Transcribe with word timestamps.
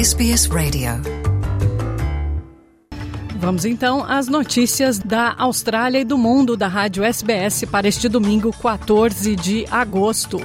SBS 0.00 0.46
Radio. 0.46 0.92
Vamos 3.36 3.66
então 3.66 4.02
às 4.02 4.28
notícias 4.28 4.98
da 4.98 5.34
Austrália 5.36 5.98
e 5.98 6.04
do 6.06 6.16
mundo 6.16 6.56
da 6.56 6.68
Rádio 6.68 7.04
SBS 7.04 7.66
para 7.66 7.86
este 7.86 8.08
domingo, 8.08 8.50
14 8.50 9.36
de 9.36 9.66
agosto. 9.70 10.40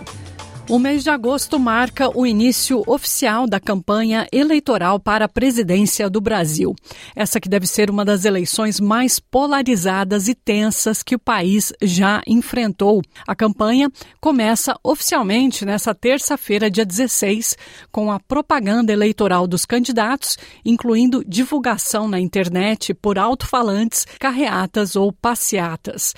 O 0.68 0.80
mês 0.80 1.04
de 1.04 1.12
agosto 1.12 1.60
marca 1.60 2.10
o 2.18 2.26
início 2.26 2.82
oficial 2.88 3.46
da 3.46 3.60
campanha 3.60 4.28
eleitoral 4.32 5.00
para 5.00 5.26
a 5.26 5.30
presidência 5.30 6.10
do 6.10 6.20
Brasil. 6.20 6.76
Essa 7.16 7.40
que 7.40 7.48
deve 7.48 7.68
ser 7.68 7.92
uma 7.92 8.04
das 8.04 8.26
eleições 8.26 8.80
mais 8.80 9.20
polarizadas 9.20 10.28
e 10.28 10.34
tensas 10.34 11.04
que 11.04 11.14
o 11.14 11.20
país 11.20 11.72
já 11.84 12.24
enfrentou. 12.26 13.04
A 13.28 13.36
campanha 13.36 13.92
começa 14.20 14.76
oficialmente 14.84 15.64
nesta 15.66 15.94
terça-feira, 15.94 16.70
dia 16.70 16.84
16, 16.86 17.56
com 17.92 18.12
a 18.12 18.20
propaganda 18.20 18.92
eleitoral 18.92 19.46
dos 19.46 19.66
candidatos, 19.66 20.36
incluindo 20.66 21.24
divulgação 21.28 22.08
na 22.08 22.20
internet 22.20 22.92
por 22.92 23.20
alto-falantes, 23.20 24.04
carreatas 24.20 24.96
ou 24.96 25.14
passeatas. 25.14 26.16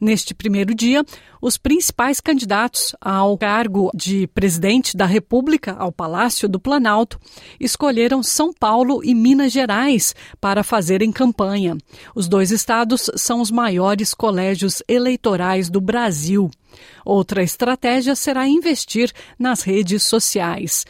Neste 0.00 0.32
primeiro 0.32 0.74
dia, 0.76 1.04
os 1.42 1.56
principais 1.56 2.20
candidatos 2.20 2.94
ao 3.00 3.36
cargo 3.36 3.90
de 3.92 4.28
presidente 4.28 4.96
da 4.96 5.04
República, 5.04 5.74
ao 5.76 5.90
Palácio 5.90 6.48
do 6.48 6.60
Planalto, 6.60 7.18
escolheram 7.58 8.22
São 8.22 8.52
Paulo 8.52 9.02
e 9.02 9.12
Minas 9.12 9.50
Gerais 9.50 10.14
para 10.40 10.62
fazerem 10.62 11.10
campanha. 11.10 11.76
Os 12.14 12.28
dois 12.28 12.52
estados 12.52 13.10
são 13.16 13.40
os 13.40 13.50
maiores 13.50 14.14
colégios 14.14 14.82
eleitorais 14.86 15.68
do 15.68 15.80
Brasil. 15.80 16.48
Outra 17.04 17.42
estratégia 17.42 18.14
será 18.14 18.46
investir 18.46 19.12
nas 19.36 19.62
redes 19.62 20.04
sociais. 20.04 20.86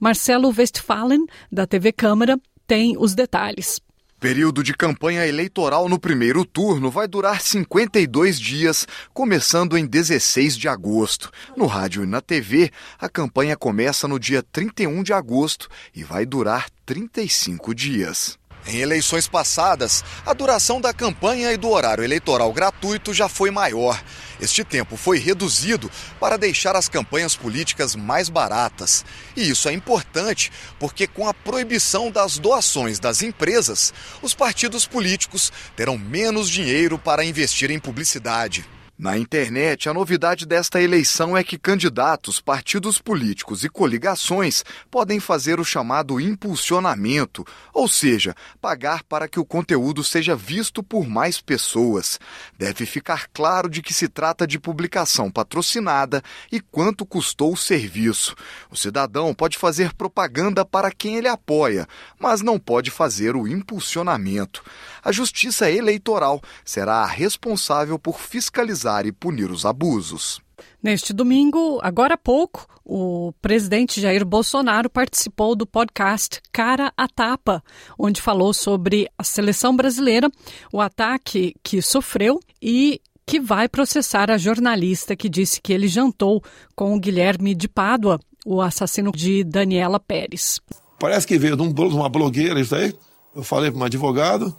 Marcelo 0.00 0.52
Westphalen, 0.56 1.26
da 1.50 1.64
TV 1.64 1.92
Câmara, 1.92 2.40
tem 2.66 2.96
os 2.98 3.14
detalhes. 3.14 3.80
Período 4.20 4.64
de 4.64 4.74
campanha 4.74 5.24
eleitoral 5.24 5.88
no 5.88 5.96
primeiro 5.96 6.44
turno 6.44 6.90
vai 6.90 7.06
durar 7.06 7.40
52 7.40 8.40
dias, 8.40 8.84
começando 9.14 9.78
em 9.78 9.86
16 9.86 10.56
de 10.56 10.66
agosto. 10.66 11.30
No 11.56 11.66
rádio 11.66 12.02
e 12.02 12.06
na 12.06 12.20
TV, 12.20 12.72
a 12.98 13.08
campanha 13.08 13.56
começa 13.56 14.08
no 14.08 14.18
dia 14.18 14.42
31 14.42 15.04
de 15.04 15.12
agosto 15.12 15.68
e 15.94 16.02
vai 16.02 16.26
durar 16.26 16.68
35 16.84 17.72
dias. 17.72 18.36
Em 18.68 18.80
eleições 18.80 19.26
passadas, 19.26 20.04
a 20.26 20.34
duração 20.34 20.78
da 20.78 20.92
campanha 20.92 21.50
e 21.50 21.56
do 21.56 21.70
horário 21.70 22.04
eleitoral 22.04 22.52
gratuito 22.52 23.14
já 23.14 23.26
foi 23.26 23.50
maior. 23.50 23.98
Este 24.38 24.62
tempo 24.62 24.94
foi 24.94 25.18
reduzido 25.18 25.90
para 26.20 26.36
deixar 26.36 26.76
as 26.76 26.86
campanhas 26.86 27.34
políticas 27.34 27.96
mais 27.96 28.28
baratas. 28.28 29.06
E 29.34 29.48
isso 29.48 29.70
é 29.70 29.72
importante 29.72 30.52
porque, 30.78 31.06
com 31.06 31.26
a 31.26 31.32
proibição 31.32 32.10
das 32.10 32.38
doações 32.38 32.98
das 32.98 33.22
empresas, 33.22 33.94
os 34.20 34.34
partidos 34.34 34.86
políticos 34.86 35.50
terão 35.74 35.96
menos 35.96 36.50
dinheiro 36.50 36.98
para 36.98 37.24
investir 37.24 37.70
em 37.70 37.78
publicidade. 37.78 38.66
Na 38.98 39.16
internet, 39.16 39.88
a 39.88 39.94
novidade 39.94 40.44
desta 40.44 40.82
eleição 40.82 41.36
é 41.36 41.44
que 41.44 41.56
candidatos, 41.56 42.40
partidos 42.40 42.98
políticos 42.98 43.62
e 43.62 43.68
coligações 43.68 44.64
podem 44.90 45.20
fazer 45.20 45.60
o 45.60 45.64
chamado 45.64 46.20
impulsionamento, 46.20 47.46
ou 47.72 47.86
seja, 47.86 48.34
pagar 48.60 49.04
para 49.04 49.28
que 49.28 49.38
o 49.38 49.44
conteúdo 49.44 50.02
seja 50.02 50.34
visto 50.34 50.82
por 50.82 51.06
mais 51.06 51.40
pessoas. 51.40 52.18
Deve 52.58 52.84
ficar 52.86 53.28
claro 53.32 53.70
de 53.70 53.82
que 53.82 53.94
se 53.94 54.08
trata 54.08 54.44
de 54.44 54.58
publicação 54.58 55.30
patrocinada 55.30 56.20
e 56.50 56.60
quanto 56.60 57.06
custou 57.06 57.52
o 57.52 57.56
serviço. 57.56 58.34
O 58.68 58.76
cidadão 58.76 59.32
pode 59.32 59.58
fazer 59.58 59.94
propaganda 59.94 60.64
para 60.64 60.90
quem 60.90 61.18
ele 61.18 61.28
apoia, 61.28 61.86
mas 62.18 62.42
não 62.42 62.58
pode 62.58 62.90
fazer 62.90 63.36
o 63.36 63.46
impulsionamento. 63.46 64.60
A 65.04 65.12
Justiça 65.12 65.70
Eleitoral 65.70 66.42
será 66.64 66.96
a 66.96 67.06
responsável 67.06 67.96
por 67.96 68.18
fiscalizar 68.18 68.87
e 69.06 69.12
punir 69.12 69.50
os 69.50 69.64
abusos. 69.64 70.40
Neste 70.82 71.12
domingo, 71.12 71.78
agora 71.82 72.14
há 72.14 72.18
pouco, 72.18 72.66
o 72.84 73.32
presidente 73.40 74.00
Jair 74.00 74.24
Bolsonaro 74.24 74.88
participou 74.88 75.54
do 75.54 75.66
podcast 75.66 76.40
Cara 76.52 76.92
a 76.96 77.06
Tapa, 77.06 77.62
onde 77.98 78.20
falou 78.20 78.52
sobre 78.52 79.08
a 79.16 79.22
seleção 79.22 79.76
brasileira, 79.76 80.30
o 80.72 80.80
ataque 80.80 81.54
que 81.62 81.82
sofreu 81.82 82.40
e 82.60 83.00
que 83.26 83.38
vai 83.38 83.68
processar 83.68 84.30
a 84.30 84.38
jornalista 84.38 85.14
que 85.14 85.28
disse 85.28 85.60
que 85.60 85.72
ele 85.72 85.86
jantou 85.86 86.42
com 86.74 86.94
o 86.94 87.00
Guilherme 87.00 87.54
de 87.54 87.68
Pádua, 87.68 88.18
o 88.46 88.62
assassino 88.62 89.12
de 89.12 89.44
Daniela 89.44 90.00
Pérez. 90.00 90.60
Parece 90.98 91.26
que 91.26 91.38
veio 91.38 91.54
de 91.54 91.62
uma 91.62 92.08
blogueira 92.08 92.58
isso 92.58 92.74
aí. 92.74 92.94
Eu 93.36 93.42
falei 93.42 93.70
para 93.70 93.80
um 93.80 93.84
advogado, 93.84 94.56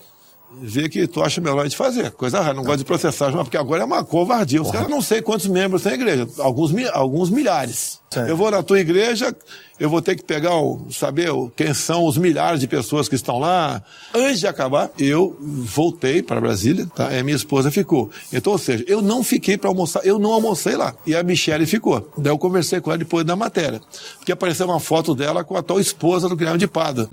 ver 0.62 0.90
que 0.90 1.08
tu 1.08 1.22
acha 1.22 1.40
melhor 1.40 1.68
de 1.68 1.76
fazer. 1.76 2.12
Coisa 2.12 2.42
rara, 2.42 2.54
não 2.54 2.64
gosta 2.64 2.80
de 2.80 2.86
processar, 2.86 3.32
porque 3.32 3.58
agora 3.58 3.84
é 3.84 3.86
uma 3.86 4.04
covardia. 4.04 4.62
Os 4.62 4.72
caras 4.72 4.90
não 4.90 5.02
sei 5.02 5.22
quantos 5.22 5.48
membros 5.48 5.84
tem 5.84 5.94
a 5.94 5.96
igreja, 5.96 6.28
alguns, 6.40 6.74
alguns 6.92 7.30
milhares. 7.30 8.00
Sim. 8.10 8.22
Eu 8.22 8.36
vou 8.36 8.50
na 8.50 8.64
tua 8.64 8.80
igreja, 8.80 9.36
eu 9.80 9.88
vou 9.88 10.02
ter 10.02 10.16
que 10.16 10.24
pegar, 10.24 10.56
o, 10.56 10.88
saber 10.92 11.30
quem 11.56 11.74
são 11.76 12.06
os 12.06 12.18
milhares 12.18 12.60
de 12.60 12.68
pessoas 12.68 13.08
que 13.08 13.14
estão 13.14 13.38
lá. 13.38 13.84
Antes 14.16 14.40
de 14.40 14.48
acabar, 14.48 14.90
eu 14.98 15.38
voltei 15.40 16.24
para 16.24 16.42
Brasília, 16.42 16.88
tá? 16.96 17.14
E 17.14 17.20
a 17.20 17.24
minha 17.24 17.36
esposa 17.36 17.70
ficou. 17.70 18.10
Então, 18.34 18.54
ou 18.54 18.60
seja, 18.60 18.84
eu 18.88 19.02
não 19.02 19.24
fiquei 19.24 19.58
para 19.58 19.70
almoçar, 19.70 20.04
eu 20.04 20.18
não 20.18 20.34
almocei 20.34 20.76
lá. 20.76 20.96
E 21.06 21.16
a 21.16 21.22
Michelle 21.22 21.68
ficou. 21.68 22.12
Daí 22.18 22.34
eu 22.34 22.38
conversei 22.38 22.82
com 22.82 22.90
ela 22.90 22.98
depois 22.98 23.24
da 23.24 23.36
matéria. 23.36 23.80
Porque 24.18 24.32
apareceu 24.32 24.66
uma 24.66 24.80
foto 24.80 25.14
dela 25.14 25.44
com 25.44 25.56
a 25.56 25.60
atual 25.60 25.80
esposa 25.80 26.28
do 26.28 26.36
Guilherme 26.36 26.58
de 26.60 26.68
Pada 26.68 27.08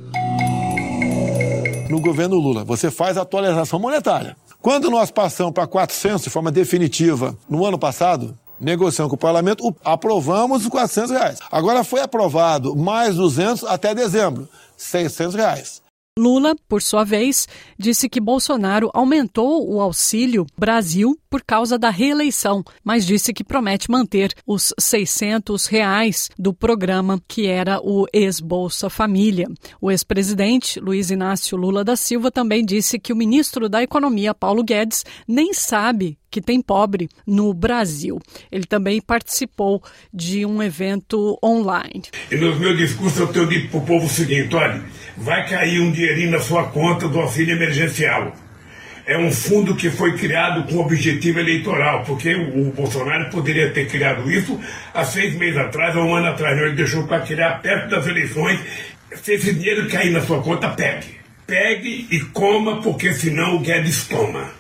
no 1.96 2.02
governo 2.02 2.36
Lula. 2.36 2.62
Você 2.64 2.90
faz 2.90 3.16
a 3.16 3.22
atualização 3.22 3.78
monetária. 3.78 4.36
Quando 4.60 4.90
nós 4.90 5.10
passamos 5.10 5.52
para 5.52 5.66
400 5.66 6.24
de 6.24 6.30
forma 6.30 6.52
definitiva 6.52 7.36
no 7.48 7.64
ano 7.64 7.78
passado, 7.78 8.36
negociando 8.60 9.08
com 9.08 9.16
o 9.16 9.18
parlamento, 9.18 9.74
aprovamos 9.82 10.62
os 10.62 10.68
400 10.68 11.10
reais. 11.10 11.38
Agora 11.50 11.82
foi 11.82 12.00
aprovado 12.00 12.76
mais 12.76 13.16
200 13.16 13.64
até 13.64 13.94
dezembro, 13.94 14.48
600 14.76 15.34
reais. 15.34 15.85
Lula, 16.18 16.56
por 16.66 16.80
sua 16.80 17.04
vez, 17.04 17.46
disse 17.78 18.08
que 18.08 18.18
Bolsonaro 18.18 18.90
aumentou 18.94 19.70
o 19.70 19.82
Auxílio 19.82 20.46
Brasil 20.56 21.14
por 21.28 21.42
causa 21.42 21.78
da 21.78 21.90
reeleição, 21.90 22.64
mas 22.82 23.04
disse 23.04 23.34
que 23.34 23.44
promete 23.44 23.90
manter 23.90 24.32
os 24.46 24.72
600 24.80 25.66
reais 25.66 26.30
do 26.38 26.54
programa 26.54 27.20
que 27.28 27.46
era 27.46 27.78
o 27.82 28.06
ex-Bolsa 28.14 28.88
Família. 28.88 29.46
O 29.78 29.90
ex-presidente 29.90 30.80
Luiz 30.80 31.10
Inácio 31.10 31.54
Lula 31.54 31.84
da 31.84 31.96
Silva 31.96 32.30
também 32.30 32.64
disse 32.64 32.98
que 32.98 33.12
o 33.12 33.16
ministro 33.16 33.68
da 33.68 33.82
Economia, 33.82 34.32
Paulo 34.32 34.64
Guedes, 34.64 35.04
nem 35.28 35.52
sabe 35.52 36.16
que 36.30 36.40
tem 36.40 36.60
pobre 36.60 37.08
no 37.26 37.52
Brasil. 37.54 38.18
Ele 38.50 38.64
também 38.64 39.00
participou 39.00 39.82
de 40.12 40.44
um 40.44 40.62
evento 40.62 41.38
online. 41.42 42.02
E 42.30 42.36
no 42.36 42.54
meu 42.56 42.76
discurso 42.76 43.22
eu 43.22 43.28
tenho 43.28 43.48
dito 43.48 43.68
para 43.68 43.78
o 43.78 43.86
povo 43.86 44.06
o 44.06 44.08
seguinte: 44.08 44.54
olha, 44.54 44.82
vai 45.16 45.48
cair 45.48 45.80
um 45.80 45.90
dinheirinho 45.90 46.32
na 46.32 46.40
sua 46.40 46.64
conta 46.64 47.08
do 47.08 47.20
auxílio 47.20 47.54
emergencial. 47.54 48.34
É 49.06 49.16
um 49.16 49.30
fundo 49.30 49.76
que 49.76 49.88
foi 49.88 50.18
criado 50.18 50.64
com 50.64 50.80
objetivo 50.80 51.38
eleitoral, 51.38 52.02
porque 52.02 52.34
o 52.34 52.72
Bolsonaro 52.72 53.30
poderia 53.30 53.70
ter 53.70 53.86
criado 53.86 54.28
isso 54.28 54.60
há 54.92 55.04
seis 55.04 55.32
meses 55.36 55.56
atrás, 55.56 55.94
ou 55.94 56.06
um 56.06 56.16
ano 56.16 56.26
atrás. 56.26 56.56
Não, 56.56 56.66
ele 56.66 56.74
deixou 56.74 57.06
para 57.06 57.20
criar 57.20 57.62
perto 57.62 57.88
das 57.88 58.04
eleições. 58.04 58.60
Se 59.14 59.34
esse 59.34 59.54
dinheiro 59.54 59.88
cair 59.88 60.10
na 60.10 60.20
sua 60.20 60.42
conta, 60.42 60.70
pegue. 60.70 61.06
Pegue 61.46 62.08
e 62.10 62.18
coma, 62.32 62.82
porque 62.82 63.14
senão 63.14 63.54
o 63.54 63.60
Guedes 63.60 64.08
toma. 64.08 64.50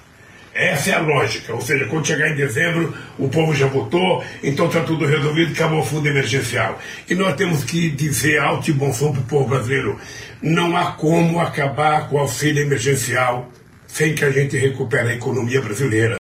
Essa 0.56 0.90
é 0.90 0.94
a 0.94 1.00
lógica, 1.00 1.52
ou 1.52 1.60
seja, 1.60 1.84
quando 1.84 2.06
chegar 2.06 2.30
em 2.30 2.34
dezembro, 2.34 2.94
o 3.18 3.28
povo 3.28 3.54
já 3.54 3.66
votou, 3.66 4.24
então 4.42 4.68
está 4.68 4.80
tudo 4.80 5.04
resolvido, 5.04 5.52
acabou 5.52 5.80
o 5.80 5.84
fundo 5.84 6.08
emergencial. 6.08 6.80
E 7.08 7.14
nós 7.14 7.36
temos 7.36 7.62
que 7.62 7.90
dizer 7.90 8.38
alto 8.38 8.70
e 8.70 8.72
bom 8.72 8.90
som 8.90 9.12
para 9.12 9.20
o 9.20 9.24
povo 9.24 9.48
brasileiro: 9.50 10.00
não 10.40 10.74
há 10.74 10.92
como 10.92 11.40
acabar 11.40 12.08
com 12.08 12.16
o 12.16 12.20
auxílio 12.20 12.62
emergencial 12.62 13.52
sem 13.86 14.14
que 14.14 14.24
a 14.24 14.30
gente 14.30 14.56
recupere 14.56 15.10
a 15.10 15.14
economia 15.14 15.60
brasileira. 15.60 16.16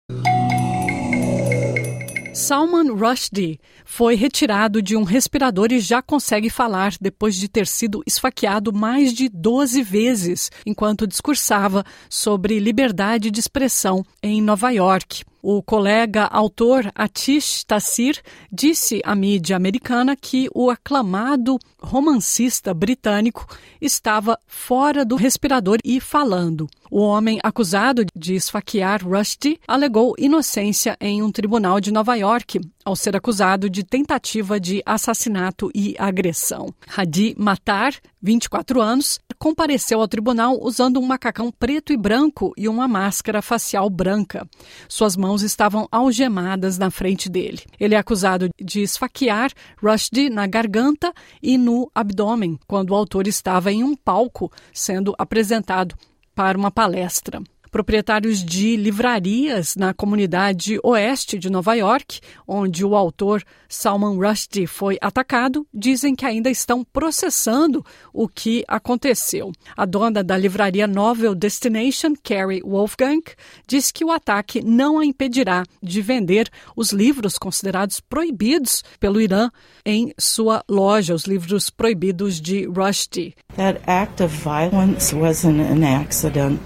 Salman 2.50 2.91
Rushdie 2.91 3.61
foi 3.85 4.17
retirado 4.17 4.82
de 4.82 4.97
um 4.97 5.05
respirador 5.05 5.69
e 5.70 5.79
já 5.79 6.02
consegue 6.02 6.50
falar 6.50 6.94
depois 7.00 7.37
de 7.37 7.49
ter 7.49 7.64
sido 7.64 8.02
esfaqueado 8.05 8.73
mais 8.73 9.14
de 9.14 9.29
12 9.29 9.81
vezes 9.85 10.50
enquanto 10.67 11.06
discursava 11.06 11.85
sobre 12.08 12.58
liberdade 12.58 13.31
de 13.31 13.38
expressão 13.38 14.05
em 14.20 14.43
Nova 14.43 14.69
York. 14.73 15.23
O 15.41 15.62
colega 15.62 16.25
autor 16.25 16.91
Atish 16.93 17.62
Tassir 17.62 18.20
disse 18.50 19.00
à 19.05 19.14
mídia 19.14 19.55
americana 19.55 20.17
que 20.17 20.49
o 20.52 20.70
aclamado 20.70 21.56
romancista 21.81 22.75
britânico 22.75 23.47
estava 23.81 24.37
fora 24.49 25.05
do 25.05 25.14
respirador 25.14 25.79
e 25.85 26.00
falando. 26.00 26.69
O 26.91 27.03
homem 27.03 27.39
acusado 27.45 28.05
de 28.17 28.35
esfaquear 28.35 29.07
Rushdie 29.07 29.61
alegou 29.69 30.13
inocência 30.19 30.97
em 31.01 31.23
um 31.23 31.31
tribunal 31.31 31.81
de 31.81 31.93
Nova 31.93 32.17
York, 32.17 32.61
ao 32.85 32.97
ser 32.97 33.15
acusado 33.15 33.71
de 33.71 33.85
tentativa 33.85 34.59
de 34.59 34.83
assassinato 34.85 35.71
e 35.73 35.95
agressão. 35.97 36.75
Hadi 36.97 37.37
Matar, 37.39 37.95
24 38.21 38.81
anos, 38.81 39.21
compareceu 39.39 40.01
ao 40.01 40.09
tribunal 40.09 40.59
usando 40.61 40.99
um 40.99 41.07
macacão 41.07 41.53
preto 41.53 41.93
e 41.93 41.97
branco 41.97 42.53
e 42.57 42.69
uma 42.69 42.89
máscara 42.89 43.41
facial 43.41 43.89
branca. 43.89 44.45
Suas 44.89 45.17
mãos 45.17 45.43
estavam 45.43 45.87
algemadas 45.93 46.77
na 46.77 46.91
frente 46.91 47.29
dele. 47.29 47.61
Ele 47.79 47.95
é 47.95 47.99
acusado 47.99 48.49
de 48.61 48.83
esfaquear 48.83 49.53
Rushdie 49.81 50.29
na 50.29 50.45
garganta 50.49 51.13
e 51.41 51.57
no 51.57 51.89
abdômen, 51.95 52.59
quando 52.67 52.91
o 52.91 52.97
autor 52.97 53.29
estava 53.29 53.71
em 53.71 53.85
um 53.85 53.95
palco 53.95 54.51
sendo 54.73 55.15
apresentado 55.17 55.95
para 56.35 56.59
uma 56.59 56.71
palestra. 56.71 57.41
Proprietários 57.71 58.45
de 58.45 58.77
livrarias 58.77 59.77
na 59.77 59.95
comunidade 59.95 60.81
oeste 60.83 61.39
de 61.39 61.49
Nova 61.49 61.75
York, 61.75 62.21
onde 62.47 62.85
o 62.85 62.97
autor 62.97 63.45
Salman 63.69 64.17
Rushdie 64.17 64.67
foi 64.67 64.99
atacado, 65.01 65.65
dizem 65.73 66.17
que 66.17 66.27
ainda 66.27 66.51
estão 66.51 66.83
processando 66.83 67.85
o 68.13 68.27
que 68.27 68.65
aconteceu. 68.67 69.53
A 69.77 69.85
dona 69.85 70.25
da 70.25 70.37
livraria 70.37 70.89
Novel 70.89 71.35
Destination, 71.35 72.15
Carrie 72.25 72.61
Wolfgang, 72.63 73.23
diz 73.69 73.93
que 73.93 74.05
o 74.05 74.11
ataque 74.11 74.61
não 74.61 74.99
a 74.99 75.05
impedirá 75.05 75.63
de 75.81 76.03
vender 76.03 76.51
os 76.75 76.91
livros 76.91 77.39
considerados 77.39 78.01
proibidos 78.01 78.83
pelo 78.99 79.21
Irã 79.21 79.49
em 79.87 80.13
sua 80.19 80.65
loja, 80.69 81.15
os 81.15 81.25
livros 81.25 81.71
proibidos 81.71 82.41
de 82.41 82.67
Rushdie. 82.67 83.37
That 83.57 83.81
act 83.87 84.21
of 84.21 84.35
violence 84.35 85.15
wasn't 85.15 85.61
an 85.61 85.85
accident. 85.85 86.61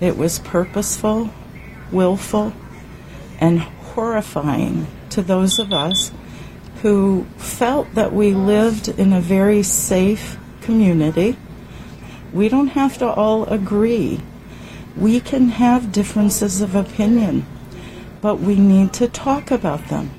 It 0.00 0.16
was 0.16 0.38
purposeful, 0.40 1.30
willful, 1.92 2.52
and 3.40 3.60
horrifying 3.60 4.86
to 5.10 5.22
those 5.22 5.58
of 5.58 5.72
us 5.72 6.12
who 6.82 7.26
felt 7.36 7.94
that 7.94 8.12
we 8.12 8.34
lived 8.34 8.88
in 8.88 9.12
a 9.12 9.20
very 9.20 9.62
safe 9.62 10.36
community. 10.60 11.36
We 12.32 12.48
don't 12.48 12.74
have 12.74 12.98
to 12.98 13.06
all 13.06 13.44
agree. 13.46 14.20
We 14.96 15.20
can 15.20 15.48
have 15.48 15.92
differences 15.92 16.60
of 16.60 16.74
opinion, 16.74 17.46
but 18.20 18.40
we 18.40 18.56
need 18.56 18.92
to 18.94 19.08
talk 19.08 19.50
about 19.50 19.88
them. 19.88 20.10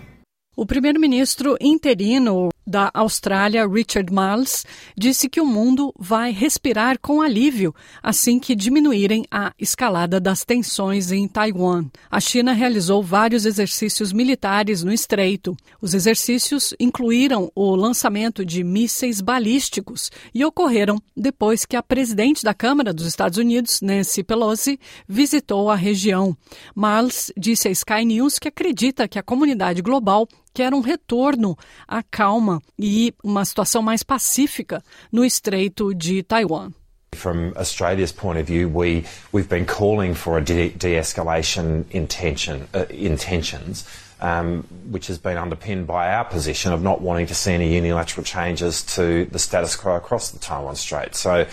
O 0.57 0.66
primeiro-ministro 0.66 1.57
interino 1.60 2.50
da 2.65 2.89
Austrália, 2.94 3.67
Richard 3.67 4.12
Marles, 4.12 4.65
disse 4.97 5.29
que 5.29 5.39
o 5.39 5.45
mundo 5.45 5.94
vai 5.97 6.31
respirar 6.31 7.00
com 7.00 7.21
alívio 7.21 7.73
assim 8.01 8.39
que 8.39 8.56
diminuírem 8.56 9.25
a 9.29 9.53
escalada 9.59 10.19
das 10.19 10.44
tensões 10.44 11.12
em 11.12 11.27
Taiwan. 11.27 11.85
A 12.09 12.19
China 12.19 12.53
realizou 12.53 13.03
vários 13.03 13.45
exercícios 13.45 14.12
militares 14.12 14.83
no 14.83 14.91
estreito. 14.91 15.56
Os 15.81 15.94
exercícios 15.94 16.73
incluíram 16.79 17.51
o 17.56 17.75
lançamento 17.75 18.45
de 18.45 18.63
mísseis 18.63 19.21
balísticos 19.21 20.11
e 20.33 20.44
ocorreram 20.44 21.01
depois 21.15 21.65
que 21.65 21.75
a 21.75 21.83
presidente 21.83 22.44
da 22.44 22.53
Câmara 22.53 22.94
dos 22.94 23.06
Estados 23.06 23.38
Unidos, 23.38 23.81
Nancy 23.81 24.23
Pelosi, 24.23 24.79
visitou 25.07 25.69
a 25.69 25.75
região. 25.75 26.35
Marles 26.73 27.31
disse 27.38 27.68
à 27.68 27.71
Sky 27.71 28.06
News 28.06 28.39
que 28.39 28.47
acredita 28.47 29.07
que 29.07 29.19
a 29.19 29.23
comunidade 29.23 29.81
global 29.81 30.27
quer 30.56 30.74
um 30.74 30.80
retorno 30.80 31.57
à 31.86 32.02
calma 32.02 32.62
e 32.80 33.13
uma 33.22 33.44
situação 33.44 33.81
mais 33.81 34.02
pacífica 34.02 34.81
no 35.12 35.25
Estreito 35.25 35.94
de 35.94 36.24
Taiwan. 36.24 36.72
From 37.13 37.54
Australia's 37.56 38.12
point 38.12 38.40
of 38.40 38.48
view, 38.48 38.69
we 38.69 39.06
we've 39.31 39.50
been 39.50 39.66
calling 39.66 40.16
for 40.16 40.38
a 40.38 40.42
de-escalation 40.42 41.86
intention 41.92 42.68
uh, 42.74 42.86
intentions, 42.90 43.86
um, 44.22 44.63
which 44.92 45.07
has 45.07 45.18
been 45.18 45.38
underpinned 45.38 45.86
by 45.86 46.13
our 46.13 46.25
position 46.25 46.74
of 46.74 46.81
not 46.81 47.02
wanting 47.02 47.28
to 47.28 47.36
see 47.36 47.54
any 47.54 47.74
unilateral 47.74 48.24
changes 48.24 48.84
to 48.96 49.25
the 49.31 49.40
status 49.40 49.75
quo 49.75 49.96
across 49.96 50.31
the 50.31 50.40
Taiwan 50.40 50.75
Strait. 50.75 51.16
So, 51.16 51.46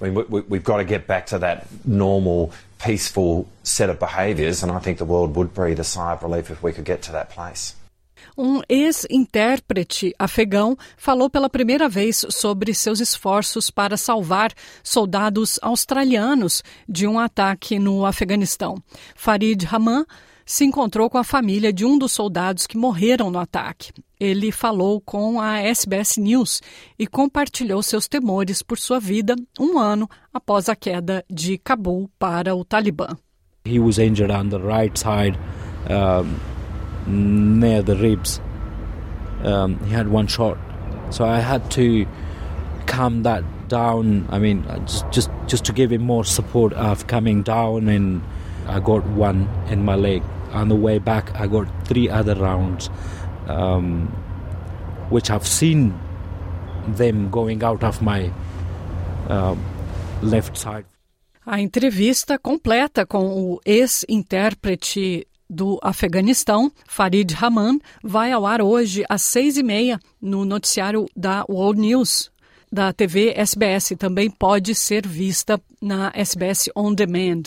I 0.00 0.04
mean, 0.04 0.14
we, 0.28 0.40
we've 0.48 0.64
got 0.64 0.78
to 0.78 0.84
get 0.84 1.06
back 1.06 1.26
to 1.26 1.38
that 1.38 1.66
normal, 1.84 2.52
peaceful 2.80 3.48
set 3.62 3.88
of 3.88 4.00
behaviours, 4.00 4.64
and 4.64 4.72
I 4.72 4.80
think 4.80 4.98
the 4.98 5.04
world 5.04 5.36
would 5.36 5.54
breathe 5.54 5.78
a 5.78 5.84
sigh 5.84 6.12
of 6.12 6.24
relief 6.24 6.50
if 6.50 6.60
we 6.60 6.72
could 6.72 6.84
get 6.84 7.02
to 7.02 7.12
that 7.12 7.30
place. 7.30 7.74
Um 8.36 8.60
ex-intérprete 8.68 10.12
afegão 10.18 10.76
falou 10.96 11.30
pela 11.30 11.48
primeira 11.48 11.88
vez 11.88 12.26
sobre 12.30 12.74
seus 12.74 12.98
esforços 12.98 13.70
para 13.70 13.96
salvar 13.96 14.52
soldados 14.82 15.58
australianos 15.62 16.62
de 16.88 17.06
um 17.06 17.18
ataque 17.18 17.78
no 17.78 18.04
Afeganistão. 18.04 18.76
Farid 19.14 19.64
Rahman 19.64 20.04
se 20.44 20.64
encontrou 20.64 21.08
com 21.08 21.16
a 21.16 21.24
família 21.24 21.72
de 21.72 21.84
um 21.84 21.96
dos 21.96 22.12
soldados 22.12 22.66
que 22.66 22.76
morreram 22.76 23.30
no 23.30 23.38
ataque. 23.38 23.92
Ele 24.18 24.50
falou 24.52 25.00
com 25.00 25.40
a 25.40 25.60
SBS 25.60 26.18
News 26.18 26.60
e 26.98 27.06
compartilhou 27.06 27.82
seus 27.82 28.08
temores 28.08 28.62
por 28.62 28.78
sua 28.78 28.98
vida 28.98 29.36
um 29.58 29.78
ano 29.78 30.08
após 30.32 30.68
a 30.68 30.76
queda 30.76 31.24
de 31.30 31.56
Cabul 31.58 32.10
para 32.18 32.54
o 32.54 32.64
Talibã. 32.64 33.16
He 33.66 33.78
was 33.78 33.98
injured 33.98 34.30
on 34.30 34.48
the 34.50 34.58
right 34.58 34.98
side. 34.98 35.38
Um... 35.88 36.53
near 37.06 37.82
the 37.82 37.96
ribs. 37.96 38.40
Um, 39.42 39.78
he 39.84 39.92
had 39.92 40.08
one 40.08 40.26
shot, 40.26 40.56
so 41.10 41.24
I 41.24 41.40
had 41.40 41.70
to 41.72 42.06
calm 42.86 43.22
that 43.24 43.44
down. 43.68 44.26
I 44.30 44.38
mean, 44.38 44.64
just 44.86 45.10
just 45.10 45.30
just 45.46 45.64
to 45.66 45.72
give 45.72 45.92
him 45.92 46.02
more 46.02 46.24
support 46.24 46.72
of 46.72 47.06
coming 47.06 47.42
down, 47.42 47.88
and 47.88 48.22
I 48.66 48.80
got 48.80 49.04
one 49.06 49.48
in 49.68 49.84
my 49.84 49.96
leg. 49.96 50.22
On 50.52 50.68
the 50.68 50.76
way 50.76 50.98
back, 50.98 51.34
I 51.34 51.46
got 51.46 51.66
three 51.86 52.08
other 52.08 52.34
rounds, 52.36 52.88
um, 53.48 54.06
which 55.10 55.28
I've 55.30 55.46
seen 55.46 55.92
them 56.86 57.30
going 57.30 57.62
out 57.64 57.82
of 57.82 58.00
my 58.00 58.30
uh, 59.28 59.56
left 60.22 60.56
side. 60.56 60.86
A 61.46 61.60
entrevista 61.60 62.38
completa 62.38 63.04
com 63.04 63.24
o 63.26 63.60
ex-intérprete 63.66 65.26
do 65.48 65.78
Afeganistão, 65.82 66.72
Farid 66.86 67.32
Rahman, 67.32 67.78
vai 68.02 68.32
ao 68.32 68.46
ar 68.46 68.62
hoje 68.62 69.04
às 69.08 69.22
seis 69.22 69.56
e 69.56 69.62
meia 69.62 70.00
no 70.20 70.44
noticiário 70.44 71.06
da 71.14 71.44
World 71.48 71.80
News 71.80 72.30
da 72.72 72.92
TV 72.92 73.32
SBS. 73.36 73.92
Também 73.98 74.30
pode 74.30 74.74
ser 74.74 75.06
vista 75.06 75.60
na 75.80 76.10
SBS 76.14 76.68
On 76.74 76.92
Demand. 76.92 77.42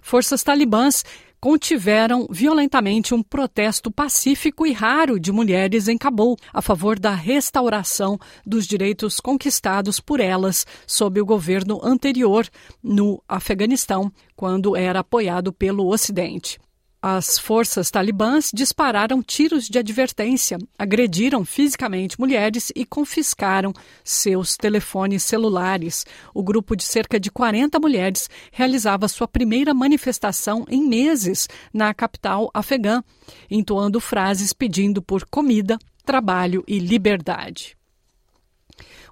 Forças 0.00 0.42
talibãs 0.42 1.04
contiveram 1.40 2.26
violentamente 2.30 3.14
um 3.14 3.22
protesto 3.22 3.90
pacífico 3.90 4.66
e 4.66 4.72
raro 4.72 5.20
de 5.20 5.30
mulheres 5.30 5.88
em 5.88 5.96
Cabul 5.96 6.36
a 6.52 6.60
favor 6.60 6.98
da 6.98 7.14
restauração 7.14 8.18
dos 8.44 8.66
direitos 8.66 9.20
conquistados 9.20 10.00
por 10.00 10.20
elas 10.20 10.66
sob 10.86 11.20
o 11.20 11.26
governo 11.26 11.80
anterior 11.82 12.48
no 12.82 13.22
Afeganistão, 13.28 14.12
quando 14.34 14.76
era 14.76 15.00
apoiado 15.00 15.52
pelo 15.52 15.88
Ocidente. 15.88 16.58
As 17.00 17.38
forças 17.38 17.92
talibãs 17.92 18.50
dispararam 18.52 19.22
tiros 19.22 19.68
de 19.68 19.78
advertência, 19.78 20.58
agrediram 20.76 21.44
fisicamente 21.44 22.18
mulheres 22.18 22.72
e 22.74 22.84
confiscaram 22.84 23.72
seus 24.02 24.56
telefones 24.56 25.22
celulares. 25.22 26.04
O 26.34 26.42
grupo 26.42 26.74
de 26.74 26.82
cerca 26.82 27.20
de 27.20 27.30
40 27.30 27.78
mulheres 27.78 28.28
realizava 28.50 29.06
sua 29.06 29.28
primeira 29.28 29.72
manifestação 29.72 30.64
em 30.68 30.88
meses 30.88 31.48
na 31.72 31.94
capital 31.94 32.50
afegã, 32.52 33.00
entoando 33.48 34.00
frases 34.00 34.52
pedindo 34.52 35.00
por 35.00 35.24
comida, 35.24 35.78
trabalho 36.04 36.64
e 36.66 36.80
liberdade. 36.80 37.77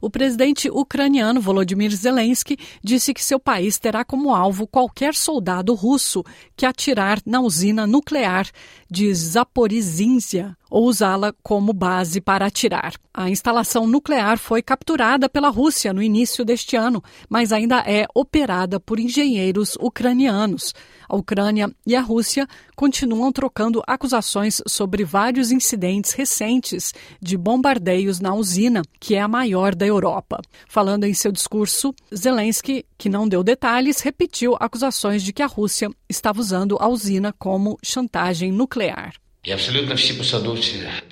O 0.01 0.11
presidente 0.11 0.71
ucraniano 0.71 1.41
Volodymyr 1.41 1.95
Zelensky 1.95 2.57
disse 2.83 3.15
que 3.15 3.25
seu 3.25 3.39
país 3.39 3.79
terá 3.79 4.05
como 4.05 4.35
alvo 4.35 4.67
qualquer 4.67 5.15
soldado 5.15 5.75
russo 5.75 6.25
que 6.57 6.67
atirar 6.67 7.21
na 7.25 7.41
usina 7.41 7.87
nuclear 7.87 8.49
de 8.91 9.13
Zaporizhzhia 9.15 10.57
ou 10.71 10.87
usá-la 10.87 11.33
como 11.43 11.73
base 11.73 12.21
para 12.21 12.47
atirar. 12.47 12.95
A 13.15 13.31
instalação 13.31 13.87
nuclear 13.87 14.39
foi 14.39 14.63
capturada 14.63 15.29
pela 15.29 15.49
Rússia 15.49 15.93
no 15.93 16.03
início 16.03 16.45
deste 16.45 16.77
ano, 16.77 17.03
mas 17.29 17.53
ainda 17.53 17.79
é 17.87 18.07
operada 18.15 18.79
por 18.79 18.99
engenheiros 18.99 19.77
ucranianos. 19.81 20.75
A 21.09 21.17
Ucrânia 21.17 21.71
e 21.87 21.95
a 21.95 22.01
Rússia 22.01 22.47
continuam 22.75 23.33
trocando 23.33 23.83
acusações 23.87 24.61
sobre 24.67 25.05
vários 25.05 25.51
incidentes 25.51 26.13
recentes 26.13 26.93
de 27.21 27.37
bombardeios 27.37 28.21
na 28.21 28.35
usina, 28.35 28.83
que 28.99 29.15
é 29.15 29.21
a 29.21 29.29
maior 29.29 29.75
da 29.75 29.87
Europa. 29.87 30.41
Falando 30.69 31.05
em 31.05 31.15
seu 31.15 31.33
discurso, 31.33 31.95
Zelensky, 32.15 32.85
que 32.99 33.09
não 33.09 33.29
deu 33.29 33.43
detalhes, 33.43 34.01
repetiu 34.01 34.57
acusações 34.59 35.23
de 35.23 35.33
que 35.33 35.43
a 35.43 35.47
Rússia 35.47 35.91
estava 36.09 36.41
usando 36.41 36.77
a 36.81 36.89
usina 36.89 37.33
como 37.33 37.79
chantagem 37.83 38.53
nuclear. 38.53 39.13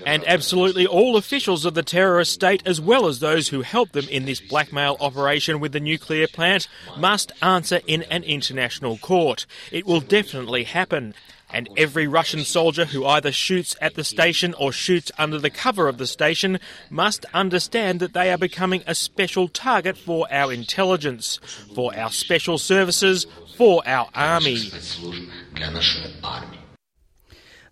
And 0.05 0.25
absolutely 0.27 0.87
all 0.87 1.17
officials 1.17 1.65
of 1.65 1.75
the 1.75 1.83
terrorist 1.83 2.33
state, 2.33 2.63
as 2.67 2.81
well 2.81 3.07
as 3.07 3.21
those 3.21 3.49
who 3.49 3.63
helped 3.63 3.93
them 3.93 4.09
in 4.09 4.25
this 4.25 4.41
blackmail 4.41 4.97
operation 5.01 5.61
with 5.61 5.73
the 5.73 5.81
nuclear 5.81 6.27
plant, 6.27 6.67
must 6.99 7.31
answer 7.41 7.81
in 7.87 8.03
an 8.05 8.25
international 8.25 8.99
court. 8.99 9.47
It 9.71 9.87
will 9.87 10.01
definitely 10.01 10.65
happen. 10.65 11.15
And 11.51 11.69
every 11.77 12.09
Russian 12.09 12.41
soldier 12.41 12.87
who 12.87 13.07
either 13.07 13.31
shoots 13.31 13.77
at 13.81 13.95
the 13.95 14.03
station 14.03 14.55
or 14.55 14.73
shoots 14.73 15.13
under 15.17 15.39
the 15.39 15.51
cover 15.51 15.87
of 15.87 15.99
the 15.99 16.07
station 16.07 16.59
must 16.91 17.25
understand 17.33 18.01
that 18.01 18.13
they 18.13 18.33
are 18.33 18.39
becoming 18.39 18.83
a 18.89 18.95
special 18.97 19.47
target 19.47 19.97
for 19.97 20.27
our 20.33 20.53
intelligence, 20.53 21.39
for 21.73 21.97
our 21.97 22.11
special 22.11 22.59
services, 22.59 23.29
for 23.57 23.87
our 23.87 24.09
army. 24.13 24.59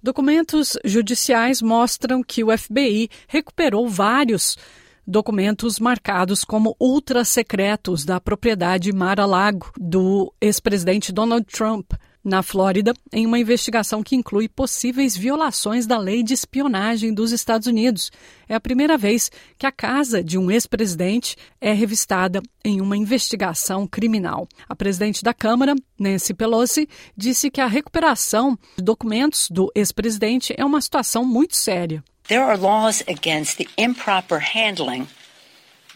Documentos 0.03 0.77
judiciais 0.85 1.63
mostram 1.63 2.25
que 2.25 2.43
o 2.43 2.59
FBI 2.59 3.09
recuperou 3.29 3.89
vários 3.89 4.59
documentos 5.07 5.79
marcados 5.79 6.43
como 6.43 6.75
ultra 6.81 7.25
secretos 7.25 8.05
da 8.05 8.21
propriedade 8.21 8.93
Mar-a-Lago 8.93 9.71
do 9.79 10.35
ex-presidente 10.41 11.13
Donald 11.13 11.47
Trump 11.47 11.93
na 12.25 12.43
Flórida, 12.43 12.95
em 13.13 13.27
uma 13.27 13.39
investigação 13.39 14.03
que 14.03 14.15
inclui 14.15 14.49
possíveis 14.49 15.17
violações 15.17 15.87
da 15.87 15.99
lei 15.99 16.23
de 16.23 16.35
espionagem 16.35 17.13
dos 17.13 17.33
Estados 17.33 17.67
Unidos. 17.67 18.11
É 18.49 18.55
a 18.55 18.61
primeira 18.61 18.97
vez 18.97 19.31
que 19.59 19.67
a 19.67 19.73
casa 19.73 20.23
de 20.23 20.39
um 20.39 20.51
ex-presidente 20.51 21.37
é 21.61 21.73
revistada 21.73 22.41
em 22.65 22.81
uma 22.81 22.97
investigação 22.97 23.87
criminal. 23.87 24.49
A 24.69 24.77
presidente 24.77 25.23
da 25.23 25.35
Câmara, 25.35 25.75
Nancy 25.99 26.35
Pelosi, 26.35 26.89
disse 27.17 27.51
que 27.51 27.61
a 27.61 27.67
recuperação 27.67 28.57
de 28.77 28.85
documentos 28.85 29.49
do 29.51 29.71
ex-presidente 29.75 30.55
é 30.57 30.65
uma 30.65 30.81
situação 30.81 31.25
muito 31.25 31.57
séria. 31.57 32.05
There 32.29 32.43
are 32.43 32.57
laws 32.57 33.03
against 33.09 33.57
the 33.57 33.67
improper 33.77 34.39
handling 34.39 35.09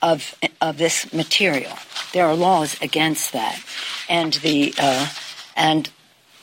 of 0.02 0.34
of 0.60 0.78
this 0.78 1.06
material. 1.12 1.76
There 2.12 2.24
are 2.24 2.34
laws 2.34 2.76
against 2.82 3.32
that, 3.32 3.60
and 4.08 4.32
the 4.40 4.74
uh, 4.78 5.06
and 5.56 5.90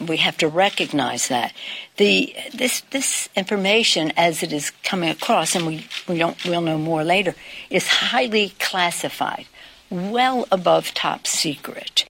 we 0.07 0.17
have 0.17 0.37
to 0.37 0.47
recognize 0.47 1.27
that 1.27 1.53
the 1.97 2.35
this 2.53 2.81
this 2.91 3.29
information 3.35 4.11
as 4.17 4.43
it 4.43 4.53
is 4.53 4.71
coming 4.83 5.09
across, 5.09 5.55
and 5.55 5.65
we 5.65 5.85
we 6.07 6.17
don't 6.17 6.37
we'll 6.45 6.61
know 6.61 6.77
more 6.77 7.03
later, 7.03 7.35
is 7.69 7.87
highly 7.87 8.53
classified, 8.59 9.45
well 9.89 10.45
above 10.51 10.93
top 10.93 11.27
secret. 11.27 12.05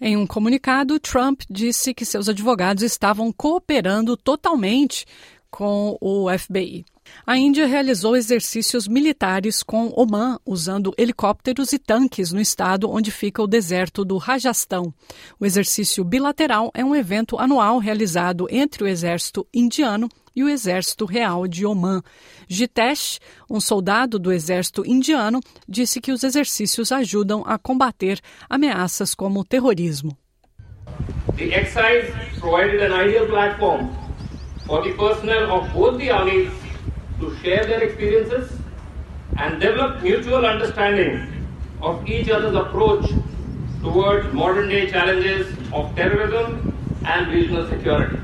Em 0.00 0.16
um 0.16 0.26
comunicado, 0.26 1.00
Trump 1.00 1.42
disse 1.50 1.92
que 1.92 2.04
seus 2.04 2.28
advogados 2.28 2.84
estavam 2.84 3.32
cooperando 3.32 4.16
totalmente 4.16 5.04
com 5.50 5.96
o 6.00 6.26
FBI. 6.30 6.84
A 7.26 7.36
Índia 7.36 7.66
realizou 7.66 8.16
exercícios 8.16 8.88
militares 8.88 9.62
com 9.62 9.92
Oman, 9.94 10.38
usando 10.46 10.94
helicópteros 10.96 11.72
e 11.72 11.78
tanques 11.78 12.32
no 12.32 12.40
estado 12.40 12.90
onde 12.90 13.10
fica 13.10 13.42
o 13.42 13.46
deserto 13.46 14.04
do 14.04 14.16
Rajastão. 14.16 14.92
O 15.38 15.44
exercício 15.44 16.02
bilateral 16.04 16.70
é 16.72 16.84
um 16.84 16.96
evento 16.96 17.38
anual 17.38 17.78
realizado 17.78 18.46
entre 18.50 18.82
o 18.82 18.86
exército 18.86 19.46
indiano 19.52 20.08
e 20.34 20.44
o 20.44 20.48
Exército 20.48 21.04
Real 21.04 21.48
de 21.48 21.66
Oman. 21.66 22.00
Jitesh, 22.46 23.18
um 23.50 23.60
soldado 23.60 24.20
do 24.20 24.32
Exército 24.32 24.86
Indiano, 24.86 25.40
disse 25.68 26.00
que 26.00 26.12
os 26.12 26.22
exercícios 26.22 26.92
ajudam 26.92 27.42
a 27.44 27.58
combater 27.58 28.20
ameaças 28.48 29.16
como 29.16 29.40
o 29.40 29.44
terrorismo. 29.44 30.16
The 31.36 31.44
exercise 31.54 32.12
provided 32.38 32.80
an 32.80 33.04
ideal 33.04 33.26
platform 33.26 33.88
for 34.64 34.82
the 34.82 34.92
personnel 34.92 35.50
of 35.50 35.68
both 35.72 35.98
the 35.98 36.10
armies 36.10 36.48
to 37.20 37.36
share 37.42 37.64
their 37.66 37.82
experiences 37.82 38.52
and 39.36 39.60
develop 39.60 40.02
mutual 40.02 40.44
understanding 40.46 41.46
of 41.80 42.08
each 42.08 42.28
other's 42.30 42.54
approach 42.54 43.10
towards 43.82 44.32
modern 44.32 44.68
day 44.68 44.90
challenges 44.90 45.46
of 45.72 45.94
terrorism 45.94 46.74
and 47.04 47.28
regional 47.28 47.68
security. 47.68 48.18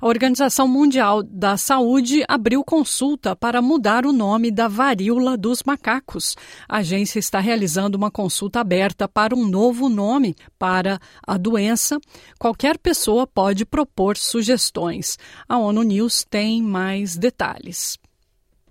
A 0.00 0.06
Organização 0.06 0.68
Mundial 0.68 1.22
da 1.22 1.56
Saúde 1.56 2.24
abriu 2.28 2.62
consulta 2.62 3.34
para 3.34 3.62
mudar 3.62 4.04
o 4.04 4.12
nome 4.12 4.50
da 4.50 4.68
varíola 4.68 5.34
dos 5.34 5.62
macacos. 5.62 6.36
A 6.68 6.78
agência 6.78 7.18
está 7.18 7.38
realizando 7.40 7.96
uma 7.96 8.10
consulta 8.10 8.60
aberta 8.60 9.08
para 9.08 9.34
um 9.34 9.48
novo 9.48 9.88
nome 9.88 10.34
para 10.58 10.98
a 11.26 11.38
doença. 11.38 11.98
Qualquer 12.38 12.76
pessoa 12.76 13.26
pode 13.26 13.64
propor 13.64 14.18
sugestões. 14.18 15.18
A 15.48 15.56
ONU 15.56 15.82
News 15.82 16.22
tem 16.28 16.60
mais 16.60 17.16
detalhes. 17.16 17.98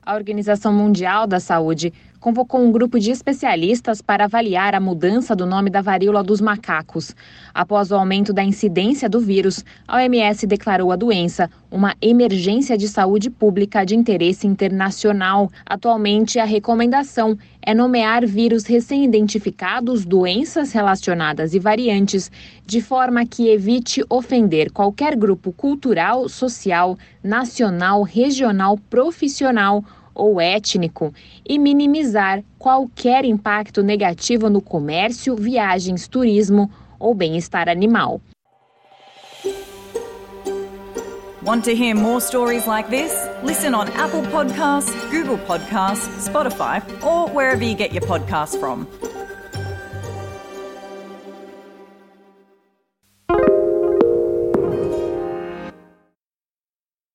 A 0.05 0.15
Organização 0.15 0.73
Mundial 0.73 1.25
da 1.25 1.39
Saúde 1.39 1.93
convocou 2.23 2.61
um 2.61 2.71
grupo 2.71 2.97
de 3.01 3.11
especialistas 3.11 4.01
para 4.01 4.23
avaliar 4.23 4.73
a 4.73 4.79
mudança 4.79 5.35
do 5.35 5.45
nome 5.45 5.69
da 5.69 5.81
varíola 5.81 6.23
dos 6.23 6.39
macacos. 6.39 7.13
Após 7.53 7.91
o 7.91 7.95
aumento 7.95 8.31
da 8.31 8.41
incidência 8.41 9.09
do 9.09 9.19
vírus, 9.19 9.65
a 9.85 9.97
OMS 9.97 10.47
declarou 10.47 10.93
a 10.93 10.95
doença 10.95 11.49
uma 11.69 11.93
emergência 12.01 12.77
de 12.77 12.87
saúde 12.87 13.29
pública 13.29 13.83
de 13.83 13.93
interesse 13.93 14.47
internacional. 14.47 15.51
Atualmente, 15.65 16.39
a 16.39 16.45
recomendação 16.45 17.37
é 17.61 17.73
nomear 17.73 18.25
vírus 18.25 18.63
recém-identificados, 18.63 20.05
doenças 20.05 20.71
relacionadas 20.71 21.53
e 21.53 21.59
variantes, 21.59 22.31
de 22.65 22.79
forma 22.79 23.25
que 23.25 23.49
evite 23.49 24.01
ofender 24.09 24.71
qualquer 24.71 25.17
grupo 25.17 25.51
cultural, 25.51 26.29
social, 26.29 26.97
nacional, 27.21 28.01
regional, 28.01 28.77
profissional 28.89 29.83
ou 30.15 30.39
étnico 30.39 31.13
e 31.47 31.57
minimizar 31.57 32.43
qualquer 32.57 33.25
impacto 33.25 33.81
negativo 33.81 34.49
no 34.49 34.61
comércio, 34.61 35.35
viagens, 35.35 36.07
turismo 36.07 36.69
ou 36.99 37.13
bem-estar 37.13 37.67
animal. 37.69 38.21
Want 41.43 41.65
to 41.65 41.75
hear 41.75 41.93
more 41.93 42.21
stories 42.21 42.67
like 42.67 42.89
this? 42.89 43.11
Listen 43.43 43.75
on 43.75 43.89
Apple 43.89 44.21
Podcasts, 44.31 44.93
Google 45.11 45.37
Podcasts, 45.39 46.07
Spotify, 46.29 46.81
or 47.03 47.27
wherever 47.29 47.63
you 47.63 47.75
get 47.75 47.91
your 47.91 48.03
podcasts 48.03 48.57
from. 48.57 48.87